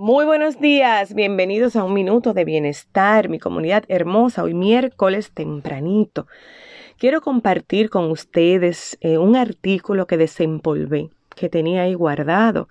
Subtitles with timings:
[0.00, 6.28] Muy buenos días, bienvenidos a un minuto de bienestar, mi comunidad hermosa, hoy miércoles tempranito.
[6.98, 12.68] Quiero compartir con ustedes eh, un artículo que desempolvé, que tenía ahí guardado,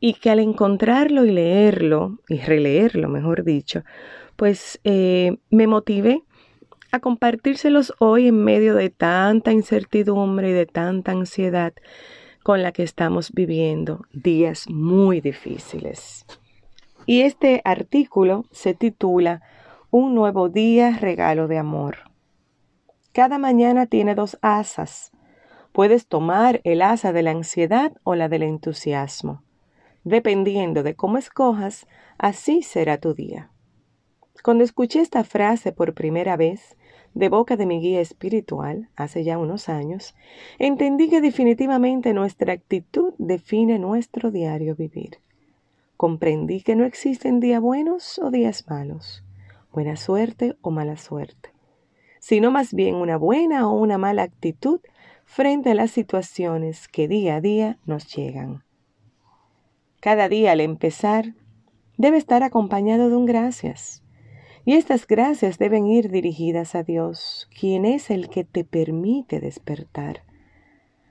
[0.00, 3.82] y que al encontrarlo y leerlo, y releerlo, mejor dicho,
[4.36, 6.22] pues eh, me motivé
[6.90, 11.74] a compartírselos hoy en medio de tanta incertidumbre y de tanta ansiedad
[12.42, 16.24] con la que estamos viviendo, días muy difíciles.
[17.08, 19.40] Y este artículo se titula
[19.92, 21.98] Un nuevo día, regalo de amor.
[23.12, 25.12] Cada mañana tiene dos asas.
[25.70, 29.44] Puedes tomar el asa de la ansiedad o la del entusiasmo.
[30.02, 31.86] Dependiendo de cómo escojas,
[32.18, 33.52] así será tu día.
[34.42, 36.76] Cuando escuché esta frase por primera vez,
[37.14, 40.16] de boca de mi guía espiritual, hace ya unos años,
[40.58, 45.20] entendí que definitivamente nuestra actitud define nuestro diario vivir.
[45.96, 49.24] Comprendí que no existen días buenos o días malos,
[49.72, 51.50] buena suerte o mala suerte,
[52.20, 54.80] sino más bien una buena o una mala actitud
[55.24, 58.62] frente a las situaciones que día a día nos llegan.
[60.00, 61.34] Cada día al empezar
[61.96, 64.02] debe estar acompañado de un gracias.
[64.66, 70.24] Y estas gracias deben ir dirigidas a Dios, quien es el que te permite despertar.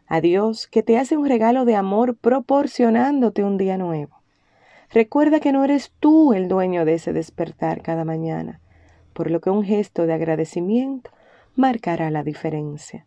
[0.07, 4.14] A Dios que te hace un regalo de amor proporcionándote un día nuevo.
[4.91, 8.61] Recuerda que no eres tú el dueño de ese despertar cada mañana,
[9.13, 11.11] por lo que un gesto de agradecimiento
[11.55, 13.05] marcará la diferencia.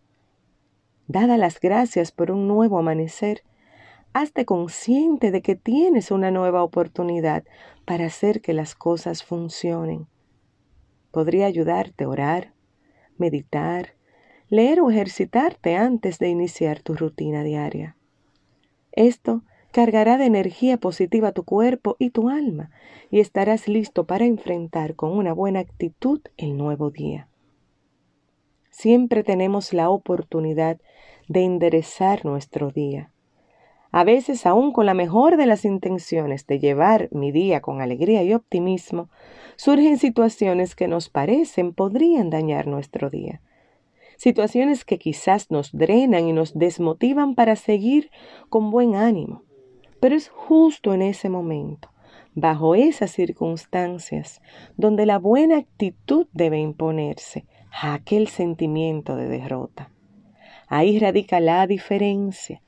[1.07, 3.43] Dada las gracias por un nuevo amanecer,
[4.13, 7.45] hazte consciente de que tienes una nueva oportunidad
[7.85, 10.07] para hacer que las cosas funcionen.
[11.11, 12.53] Podría ayudarte a orar,
[13.17, 13.95] meditar,
[14.49, 17.97] leer o ejercitarte antes de iniciar tu rutina diaria.
[18.93, 19.43] Esto
[19.79, 22.73] cargará de energía positiva tu cuerpo y tu alma
[23.13, 27.29] y estarás listo para enfrentar con una buena actitud el nuevo día.
[28.71, 30.81] Siempre tenemos la oportunidad
[31.29, 33.13] de enderezar nuestro día.
[33.93, 38.25] A veces, aún con la mejor de las intenciones de llevar mi día con alegría
[38.25, 39.09] y optimismo,
[39.55, 43.43] surgen situaciones que nos parecen podrían dañar nuestro día
[44.17, 48.11] situaciones que quizás nos drenan y nos desmotivan para seguir
[48.49, 49.45] con buen ánimo.
[50.01, 51.91] Pero es justo en ese momento,
[52.35, 54.41] bajo esas circunstancias,
[54.77, 59.91] donde la buena actitud debe imponerse a aquel sentimiento de derrota.
[60.69, 62.63] Ahí radica la diferencia.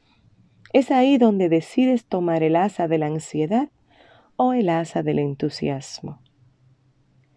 [0.73, 3.69] Es ahí donde decides tomar el asa de la ansiedad
[4.37, 6.21] o el asa del entusiasmo.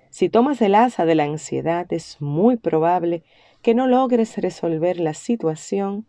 [0.10, 3.24] Si tomas el asa de la ansiedad, es muy probable
[3.62, 6.06] que no logres resolver la situación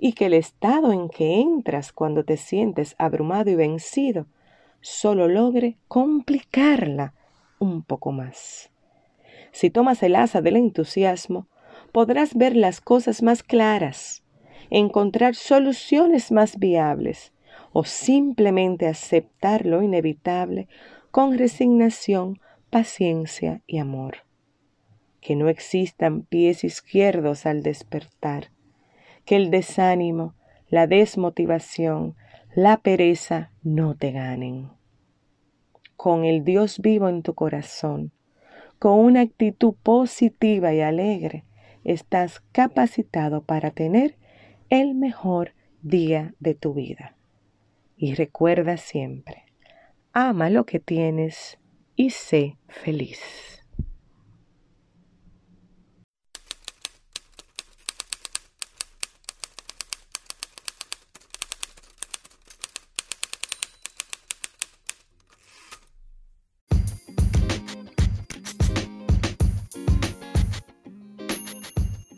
[0.00, 4.26] y que el estado en que entras cuando te sientes abrumado y vencido
[4.80, 7.12] solo logre complicarla
[7.58, 8.70] un poco más.
[9.52, 11.48] Si tomas el asa del entusiasmo,
[11.92, 14.22] podrás ver las cosas más claras,
[14.70, 17.34] encontrar soluciones más viables
[17.72, 20.66] o simplemente aceptar lo inevitable
[21.10, 22.40] con resignación,
[22.70, 24.18] paciencia y amor.
[25.20, 28.50] Que no existan pies izquierdos al despertar
[29.30, 30.34] que el desánimo,
[30.70, 32.16] la desmotivación,
[32.52, 34.70] la pereza no te ganen.
[35.94, 38.10] Con el Dios vivo en tu corazón,
[38.80, 41.44] con una actitud positiva y alegre,
[41.84, 44.16] estás capacitado para tener
[44.68, 47.14] el mejor día de tu vida.
[47.96, 49.44] Y recuerda siempre,
[50.12, 51.60] ama lo que tienes
[51.94, 53.49] y sé feliz.